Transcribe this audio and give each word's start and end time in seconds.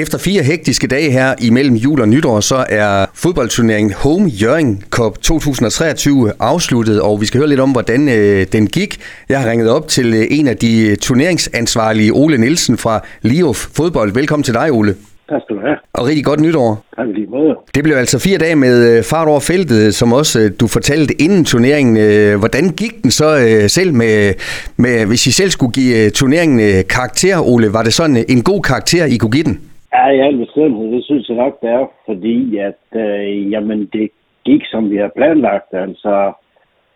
Efter 0.00 0.18
fire 0.18 0.42
hektiske 0.42 0.86
dage 0.86 1.10
her 1.10 1.34
imellem 1.40 1.74
jul 1.74 2.00
og 2.00 2.08
nytår, 2.08 2.40
så 2.40 2.64
er 2.68 3.06
fodboldturneringen 3.14 3.92
Home 3.92 4.28
Jørgen 4.28 4.82
Cup 4.90 5.18
2023 5.18 6.32
afsluttet, 6.40 7.00
og 7.02 7.20
vi 7.20 7.26
skal 7.26 7.38
høre 7.38 7.48
lidt 7.48 7.60
om, 7.60 7.70
hvordan 7.72 8.08
øh, 8.08 8.46
den 8.52 8.66
gik. 8.66 9.00
Jeg 9.28 9.40
har 9.40 9.50
ringet 9.50 9.70
op 9.70 9.88
til 9.88 10.14
øh, 10.14 10.26
en 10.30 10.48
af 10.48 10.56
de 10.56 10.96
turneringsansvarlige, 10.96 12.12
Ole 12.12 12.38
Nielsen 12.38 12.76
fra 12.78 13.00
Liof 13.22 13.56
Fodbold. 13.56 14.12
Velkommen 14.14 14.44
til 14.44 14.54
dig, 14.54 14.72
Ole. 14.72 14.94
Tak 15.28 15.40
skal 15.44 15.56
du 15.56 15.60
have. 15.60 15.76
Og 15.92 16.06
rigtig 16.06 16.24
godt 16.24 16.40
nytår. 16.40 16.84
Tak 16.96 17.06
lige 17.14 17.26
måde. 17.26 17.54
Det 17.74 17.84
blev 17.84 17.96
altså 17.96 18.18
fire 18.18 18.38
dage 18.38 18.56
med 18.56 18.98
øh, 18.98 19.04
fart 19.04 19.28
over 19.28 19.40
feltet, 19.40 19.94
som 19.94 20.12
også 20.12 20.40
øh, 20.40 20.50
du 20.60 20.66
fortalte 20.66 21.22
inden 21.22 21.44
turneringen. 21.44 21.96
Øh, 21.96 22.38
hvordan 22.38 22.68
gik 22.68 23.02
den 23.02 23.10
så 23.10 23.38
øh, 23.38 23.70
selv 23.70 23.94
med, 23.94 24.34
med, 24.76 25.06
hvis 25.06 25.26
I 25.26 25.30
selv 25.30 25.50
skulle 25.50 25.72
give 25.72 26.04
øh, 26.04 26.10
turneringen 26.10 26.60
øh, 26.60 26.86
karakter, 26.88 27.48
Ole? 27.48 27.72
Var 27.72 27.82
det 27.82 27.94
sådan 27.94 28.16
øh, 28.16 28.22
en 28.28 28.42
god 28.42 28.62
karakter, 28.62 29.04
I 29.04 29.16
kunne 29.16 29.30
give 29.30 29.44
den? 29.44 29.60
Ja, 30.06 30.10
i 30.12 30.20
al 30.20 30.36
bestemthed, 30.36 30.92
det 30.92 31.04
synes 31.04 31.28
jeg 31.28 31.36
nok, 31.36 31.60
det 31.62 31.70
er, 31.70 31.86
fordi 32.06 32.58
at, 32.58 32.84
øh, 33.02 33.52
jamen, 33.52 33.88
det 33.92 34.10
gik, 34.44 34.62
som 34.64 34.90
vi 34.90 34.96
har 34.96 35.10
planlagt. 35.16 35.70
Altså, 35.72 36.32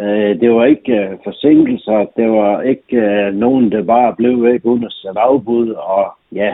øh, 0.00 0.40
det 0.40 0.50
var 0.50 0.64
ikke 0.64 0.92
øh, 0.92 1.10
forsinkelser, 1.24 1.98
det 2.16 2.28
var 2.30 2.62
ikke 2.62 2.96
øh, 2.96 3.34
nogen, 3.34 3.72
der 3.72 3.82
bare 3.82 4.14
blev 4.16 4.42
væk 4.42 4.60
uden 4.64 4.84
at 4.84 4.92
sætte 4.92 5.20
afbud, 5.20 5.68
og 5.70 6.04
ja, 6.32 6.52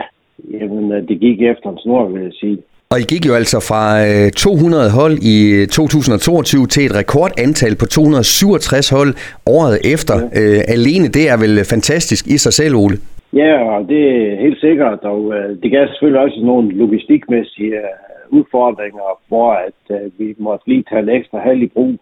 jamen, 0.53 0.91
øh, 0.91 1.07
det 1.07 1.19
gik 1.19 1.41
efter 1.41 1.69
en 1.69 1.77
snor, 1.77 2.07
vil 2.07 2.23
jeg 2.23 2.33
sige. 2.33 2.57
Og 2.89 2.99
I 2.99 3.03
gik 3.03 3.25
jo 3.25 3.33
altså 3.33 3.59
fra 3.69 3.83
øh, 4.07 4.31
200 4.31 4.91
hold 4.91 5.17
i 5.33 5.65
2022 5.65 6.67
til 6.67 6.85
et 6.85 6.95
rekordantal 6.95 7.75
på 7.75 7.85
267 7.85 8.89
hold 8.89 9.13
året 9.45 9.79
efter. 9.93 10.15
Ja. 10.19 10.41
Øh, 10.41 10.61
alene 10.67 11.07
det 11.07 11.29
er 11.29 11.37
vel 11.37 11.65
fantastisk 11.69 12.27
i 12.27 12.37
sig 12.37 12.53
selv, 12.53 12.75
Ole? 12.75 12.97
Ja, 13.35 13.75
og 13.75 13.89
det 13.89 14.31
er 14.31 14.35
helt 14.35 14.59
sikkert, 14.59 14.99
og 14.99 15.33
øh, 15.33 15.61
det 15.63 15.71
gav 15.71 15.87
selvfølgelig 15.87 16.21
også 16.21 16.39
nogle 16.43 16.71
logistikmæssige 16.71 17.75
øh, 17.75 17.83
udfordringer, 18.29 19.21
hvor 19.27 19.51
at 19.53 19.81
øh, 19.91 20.11
vi 20.19 20.35
måtte 20.37 20.67
lige 20.67 20.83
tage 20.89 21.01
en 21.01 21.09
ekstra 21.09 21.39
halv 21.39 21.61
i 21.61 21.67
brug 21.67 21.95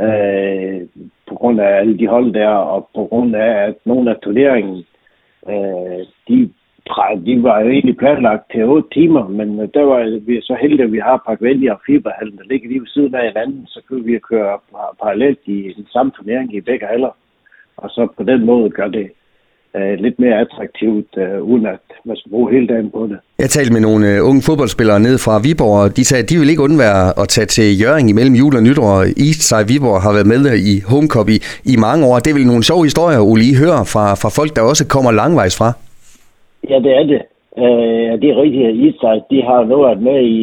øh, 0.00 0.80
på 1.28 1.34
grund 1.34 1.60
af 1.60 1.78
alle 1.78 1.98
de 1.98 2.06
hold 2.06 2.32
der, 2.32 2.48
og 2.48 2.88
på 2.94 3.04
grund 3.04 3.36
af, 3.36 3.66
at 3.66 3.74
nogle 3.84 4.10
af 4.10 4.16
turneringen, 4.22 4.84
øh, 5.48 6.06
de, 6.28 6.50
de 7.26 7.42
var 7.42 7.60
jo 7.60 7.68
egentlig 7.68 7.96
planlagt 7.96 8.50
til 8.52 8.64
8 8.64 8.88
timer, 8.92 9.28
men 9.28 9.60
øh, 9.60 9.68
der 9.74 9.82
var 9.82 10.20
vi 10.26 10.40
så 10.40 10.56
heldige, 10.60 10.84
at 10.84 10.92
vi 10.92 10.98
har 10.98 11.22
Parkvendia 11.26 11.72
og 11.72 11.80
Fiberhallen, 11.86 12.38
der 12.38 12.44
ligger 12.44 12.68
lige 12.68 12.80
ved 12.80 12.88
siden 12.88 13.14
af 13.14 13.26
hinanden, 13.26 13.66
så 13.66 13.80
kunne 13.88 14.04
vi 14.04 14.18
køre 14.18 14.58
parallelt 15.02 15.40
i 15.44 15.72
den 15.76 15.86
samme 15.86 16.12
turnering 16.16 16.54
i 16.54 16.60
begge 16.60 16.86
alder, 16.86 17.16
og 17.76 17.90
så 17.90 18.08
på 18.16 18.22
den 18.22 18.46
måde 18.46 18.70
gør 18.70 18.88
det 18.88 19.10
øh, 19.76 19.94
lidt 20.04 20.16
mere 20.22 20.36
attraktivt, 20.44 21.10
øh, 21.24 21.42
uden 21.42 21.66
at 21.66 21.84
man 22.04 22.16
skal 22.16 22.30
bruge 22.30 22.52
hele 22.52 22.66
dagen 22.66 22.90
på 22.90 23.06
det. 23.10 23.18
Jeg 23.38 23.50
talte 23.50 23.72
med 23.72 23.80
nogle 23.80 24.04
øh, 24.12 24.28
unge 24.28 24.42
fodboldspillere 24.48 25.00
ned 25.00 25.16
fra 25.24 25.34
Viborg, 25.44 25.76
og 25.82 25.96
de 25.96 26.04
sagde, 26.04 26.22
at 26.24 26.30
de 26.30 26.38
vil 26.38 26.52
ikke 26.52 26.66
undvære 26.68 27.02
at 27.22 27.28
tage 27.34 27.50
til 27.56 27.68
Jørgen 27.82 28.08
imellem 28.08 28.34
jul 28.40 28.56
og 28.56 28.62
nytår. 28.62 28.92
Eastside 29.26 29.66
Viborg 29.70 29.98
har 30.06 30.12
været 30.16 30.28
med 30.32 30.42
i 30.72 30.74
Home 30.90 31.08
Cup 31.14 31.28
i, 31.36 31.38
i 31.72 31.74
mange 31.86 32.02
år. 32.08 32.14
Det 32.22 32.30
er 32.30 32.38
vel 32.38 32.50
nogle 32.52 32.68
sjove 32.70 32.84
historier, 32.88 33.20
Ole, 33.30 33.44
I 33.50 33.54
hører 33.62 33.82
fra, 33.94 34.04
fra 34.22 34.30
folk, 34.38 34.50
der 34.56 34.62
også 34.70 34.84
kommer 34.94 35.10
langvejs 35.20 35.54
fra? 35.60 35.70
Ja, 36.70 36.76
det 36.86 36.92
er 37.00 37.04
det. 37.12 37.22
Øh, 37.64 38.12
det 38.20 38.28
er 38.30 38.42
rigtigt, 38.44 38.68
at 38.70 38.78
Eastside, 38.84 39.28
de 39.32 39.38
har 39.48 39.60
nu 39.70 39.76
været 39.86 40.02
med 40.08 40.20
i 40.22 40.40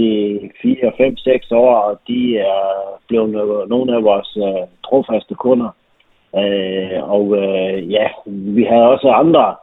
4, 0.62 0.92
5, 0.98 1.18
6 1.18 1.52
år, 1.52 1.74
og 1.88 1.94
de 2.08 2.38
er 2.38 2.64
blevet 3.08 3.30
nogle 3.74 3.90
af 3.98 4.04
vores 4.04 4.32
uh, 4.38 4.64
trofaste 4.88 5.34
kunder. 5.34 5.70
Øh, 6.36 7.10
og 7.10 7.38
øh, 7.38 7.92
ja, 7.92 8.08
vi 8.26 8.64
havde 8.64 8.90
også 8.90 9.10
andre, 9.10 9.56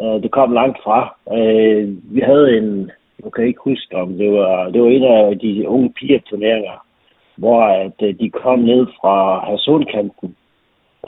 øh, 0.00 0.22
det 0.22 0.30
kom 0.30 0.52
langt 0.52 0.78
fra. 0.84 1.16
Øh, 1.32 1.88
vi 2.14 2.20
havde 2.20 2.58
en, 2.58 2.90
nu 3.24 3.30
kan 3.30 3.46
ikke 3.46 3.60
huske 3.64 3.96
om, 3.96 4.18
det 4.18 4.32
var, 4.32 4.70
det 4.70 4.82
var 4.82 4.88
en 4.88 5.04
af 5.04 5.38
de 5.38 5.68
unge 5.68 5.92
piger-turneringer, 5.92 6.86
hvor 7.36 7.62
at, 7.62 8.02
øh, 8.02 8.14
de 8.20 8.30
kom 8.30 8.58
ned 8.58 8.86
fra 9.00 9.46
Hadsundkanten. 9.46 10.36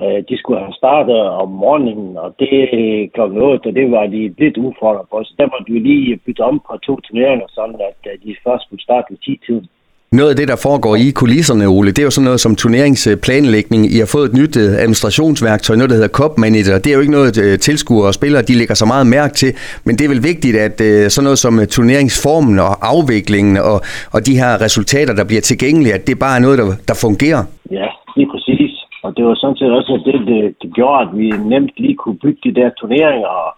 Øh, 0.03 0.22
de 0.28 0.38
skulle 0.38 0.60
have 0.60 0.72
startet 0.72 1.20
om 1.20 1.48
morgenen, 1.48 2.16
og 2.19 2.34
det 2.38 3.12
klokken 3.12 3.42
8, 3.42 3.66
og 3.66 3.75
det 3.75 3.91
var 3.91 4.06
de 4.06 4.34
lidt 4.38 4.56
udfordret 4.56 5.06
på. 5.10 5.25
Så 5.25 5.34
der 5.38 5.47
måtte 5.47 5.72
vi 5.72 5.78
lige 5.78 6.16
bytte 6.16 6.41
om 6.41 6.60
på 6.66 6.76
to 6.76 7.00
turneringer, 7.00 7.47
sådan 7.48 7.80
at 7.91 8.12
øh, 8.12 8.19
de 8.25 8.36
først 8.44 8.64
skulle 8.64 8.82
starte 8.82 9.06
ved 9.10 9.19
10-tiden. 9.28 9.69
Noget 10.12 10.30
af 10.30 10.36
det, 10.36 10.48
der 10.48 10.58
foregår 10.68 10.94
i 10.96 11.10
kulisserne, 11.20 11.66
Ole, 11.76 11.90
det 11.94 11.98
er 11.98 12.08
jo 12.10 12.16
sådan 12.16 12.28
noget 12.30 12.40
som 12.40 12.56
turneringsplanlægning. 12.56 13.82
I 13.94 13.96
har 14.02 14.10
fået 14.14 14.26
et 14.30 14.36
nyt 14.40 14.54
øh, 14.62 14.68
administrationsværktøj, 14.82 15.76
noget 15.76 15.90
der 15.90 15.98
hedder 16.00 16.16
Cup 16.20 16.34
Manager. 16.44 16.76
Det 16.82 16.90
er 16.90 16.96
jo 16.98 17.04
ikke 17.04 17.18
noget, 17.20 17.34
øh, 17.44 17.58
tilskuere 17.66 18.08
og 18.10 18.14
spillere 18.20 18.42
de 18.48 18.58
lægger 18.60 18.76
så 18.82 18.86
meget 18.92 19.06
mærke 19.16 19.34
til, 19.42 19.50
men 19.86 19.92
det 19.96 20.04
er 20.04 20.12
vel 20.14 20.24
vigtigt, 20.32 20.56
at 20.66 20.76
øh, 20.88 21.02
sådan 21.14 21.26
noget 21.28 21.40
som 21.44 21.54
turneringsformen 21.74 22.56
og 22.66 22.72
afviklingen 22.92 23.56
og, 23.70 23.78
og 24.14 24.20
de 24.28 24.34
her 24.40 24.52
resultater, 24.66 25.14
der 25.18 25.24
bliver 25.30 25.44
tilgængelige, 25.50 25.94
at 25.98 26.06
det 26.08 26.16
bare 26.24 26.36
er 26.38 26.42
noget, 26.46 26.58
der, 26.60 26.66
der 26.88 26.96
fungerer. 27.06 27.42
Ja, 27.78 27.88
lige 28.16 28.28
præcis. 28.32 28.72
Og 29.04 29.10
det 29.16 29.22
var 29.28 29.34
sådan 29.42 29.56
set 29.56 29.72
også 29.78 29.92
det, 30.08 30.18
det, 30.30 30.40
det 30.62 30.68
gjorde, 30.78 30.98
at 31.04 31.10
vi 31.20 31.26
nemt 31.52 31.74
lige 31.84 31.96
kunne 32.02 32.18
bygge 32.24 32.40
de 32.46 32.52
der 32.60 32.68
turneringer 32.80 33.32
og, 33.44 33.50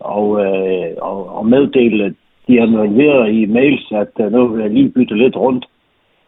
og, 0.00 0.26
og, 1.08 1.18
og 1.36 1.42
meddele 1.52 2.14
de 2.46 2.52
har 2.58 2.66
involveret 2.66 3.32
i 3.38 3.46
mails, 3.46 3.92
at 4.02 4.32
nu 4.32 4.48
vil 4.48 4.62
jeg 4.62 4.70
lige 4.70 4.94
bytte 4.96 5.16
lidt 5.22 5.36
rundt. 5.36 5.64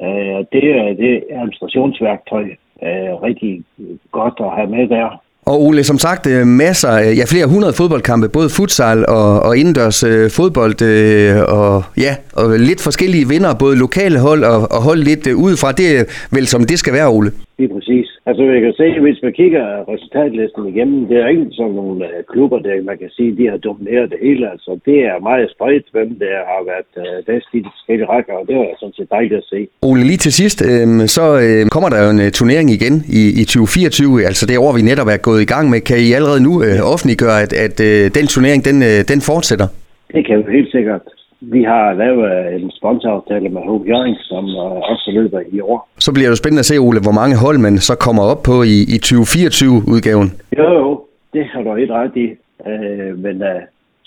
Øh, 0.03 0.39
det, 0.53 0.65
er, 0.79 0.85
det 1.01 1.09
er 1.15 1.41
administrationsværktøj 1.41 2.45
øh, 2.87 3.13
rigtig 3.29 3.65
godt 4.13 4.35
at 4.41 4.51
have 4.57 4.71
med 4.71 4.89
der. 4.89 5.23
Og 5.47 5.63
Ole, 5.63 5.85
som 5.85 5.99
sagt, 5.99 6.27
øh, 6.27 6.47
masser, 6.47 6.93
ja 6.99 7.25
flere 7.27 7.47
hundrede 7.47 7.73
fodboldkampe, 7.73 8.29
både 8.29 8.49
futsal 8.57 9.07
og, 9.07 9.41
og 9.41 9.57
indendørs 9.57 10.03
øh, 10.03 10.31
fodbold, 10.31 10.83
øh, 10.83 11.37
og 11.59 11.85
ja, 11.97 12.17
og 12.37 12.59
lidt 12.59 12.81
forskellige 12.83 13.29
vinder, 13.29 13.55
både 13.55 13.79
lokale 13.79 14.19
hold 14.21 14.45
og, 14.45 14.61
og 14.71 14.83
hold 14.83 14.99
lidt 14.99 15.27
øh, 15.27 15.37
udefra. 15.37 15.73
Det 15.73 15.99
er 15.99 16.05
vel 16.37 16.47
som 16.47 16.65
det 16.65 16.79
skal 16.79 16.93
være, 16.93 17.09
Ole? 17.09 17.31
Det 17.59 17.65
er 17.71 17.75
præcis. 17.79 18.09
Altså, 18.29 18.43
jeg 18.55 18.61
kan 18.63 18.75
se, 18.83 19.01
hvis 19.01 19.21
man 19.23 19.33
kigger 19.41 19.65
resultatlisten 19.93 20.63
igennem, 20.73 21.01
det 21.09 21.17
er 21.17 21.29
ikke 21.29 21.47
sådan 21.51 21.75
nogle 21.81 22.05
uh, 22.05 22.19
klubber, 22.33 22.59
der 22.59 22.83
man 22.91 22.99
kan 23.03 23.11
sige, 23.17 23.37
de 23.41 23.51
har 23.53 23.57
domineret 23.69 24.11
det 24.13 24.19
hele. 24.27 24.51
Altså, 24.53 24.71
det 24.87 24.99
er 25.11 25.27
meget 25.29 25.51
spredt, 25.55 25.87
hvem 25.95 26.11
der 26.25 26.37
har 26.51 26.61
været 26.73 26.93
uh, 27.03 27.25
bedst 27.31 27.49
i 27.57 27.61
de 27.67 27.71
forskellige 27.77 28.09
rækker, 28.13 28.35
og 28.41 28.45
det 28.49 28.57
var 28.57 28.67
sådan 28.81 28.97
set 28.99 29.11
dejligt 29.17 29.41
at 29.43 29.49
se. 29.53 29.61
Ole, 29.89 30.03
lige 30.11 30.23
til 30.27 30.33
sidst, 30.41 30.59
øh, 30.71 30.89
så 31.17 31.25
øh, 31.45 31.61
kommer 31.75 31.89
der 31.93 31.99
jo 32.05 32.11
en 32.17 32.23
uh, 32.25 32.31
turnering 32.39 32.69
igen 32.79 32.95
i, 33.21 33.23
i 33.41 33.45
2024, 33.45 34.25
altså 34.31 34.45
det 34.47 34.59
år, 34.65 34.73
vi 34.79 34.83
netop 34.91 35.09
er 35.15 35.21
gået 35.29 35.41
i 35.43 35.51
gang 35.55 35.65
med. 35.73 35.81
Kan 35.89 35.99
I 36.07 36.09
allerede 36.19 36.43
nu 36.49 36.53
øh, 36.67 36.79
offentliggøre, 36.95 37.39
at, 37.47 37.53
at 37.67 37.77
øh, 37.89 38.03
den 38.19 38.27
turnering, 38.35 38.61
den, 38.69 38.79
øh, 38.91 38.99
den 39.13 39.21
fortsætter? 39.31 39.69
Det 40.15 40.23
kan 40.27 40.37
vi 40.39 40.53
helt 40.59 40.73
sikkert. 40.77 41.05
Vi 41.41 41.63
har 41.63 41.87
lavet 42.03 42.55
en 42.57 42.71
sponsoraftale 42.79 43.49
med 43.49 43.63
Hope 43.69 43.85
Jørgen, 43.91 44.17
som 44.31 44.45
også 44.93 45.11
løber 45.19 45.41
i 45.57 45.61
år. 45.61 45.81
Så 46.09 46.13
bliver 46.15 46.31
det 46.33 46.39
spændende 46.39 46.65
at 46.65 46.71
se, 46.73 46.77
Ole, 46.87 47.01
hvor 47.07 47.17
mange 47.21 47.37
hold 47.45 47.59
man 47.67 47.75
så 47.89 47.95
kommer 48.07 48.23
op 48.33 48.43
på 48.51 48.57
i, 48.75 48.77
i 48.95 48.97
2024-udgaven. 49.07 50.29
Jo, 50.59 50.67
jo, 50.81 50.89
det 51.35 51.45
har 51.53 51.61
du 51.63 51.71
helt 51.83 51.95
ret 52.01 52.15
i. 52.25 52.27
Øh, 52.69 53.11
men 53.25 53.37
uh, 53.51 53.61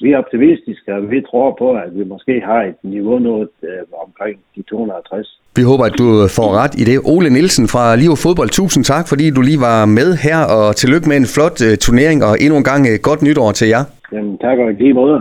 vi 0.03 0.07
er 0.11 0.17
optimistiske, 0.23 0.89
og 0.97 1.01
vi 1.11 1.19
tror 1.29 1.49
på, 1.61 1.67
at 1.83 1.89
vi 1.99 2.03
måske 2.13 2.33
har 2.49 2.61
et 2.69 2.79
niveau 2.83 3.19
nået 3.19 3.53
uh, 3.63 4.05
omkring 4.05 4.35
de 4.55 4.61
260. 4.61 5.39
Vi 5.55 5.63
håber, 5.71 5.85
at 5.89 5.95
du 6.01 6.07
får 6.37 6.49
ret 6.61 6.75
i 6.81 6.83
det. 6.89 6.97
Ole 7.13 7.29
Nielsen 7.29 7.67
fra 7.73 7.95
Liv 7.95 8.13
Fodbold, 8.23 8.49
tusind 8.49 8.83
tak, 8.83 9.05
fordi 9.11 9.25
du 9.37 9.41
lige 9.41 9.61
var 9.69 9.79
med 9.85 10.09
her, 10.25 10.39
og 10.55 10.75
tillykke 10.75 11.07
med 11.09 11.17
en 11.17 11.27
flot 11.35 11.57
uh, 11.67 11.73
turnering, 11.83 12.17
og 12.27 12.33
endnu 12.43 12.55
en 12.61 12.67
gang 12.71 12.81
uh, 12.91 12.95
godt 13.07 13.21
nytår 13.27 13.51
til 13.59 13.67
jer. 13.73 13.83
Jamen, 14.13 14.37
tak 14.45 14.57
og 14.63 14.67
lige 14.81 14.93
måde. 14.93 15.17